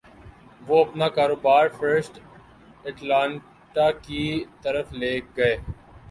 وہ 0.67 0.77
اپنا 0.85 1.07
کاروبار 1.09 1.67
فرسٹ 1.79 2.17
اٹلانٹا 2.85 3.89
کی 4.01 4.23
طرف 4.61 4.93
لے 4.93 5.13
گئی 5.37 5.55